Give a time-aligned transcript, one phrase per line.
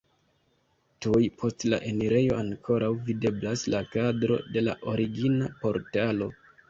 [1.05, 6.31] Tuj post la enirejo ankoraŭ videblas la kadro de la origina portalo.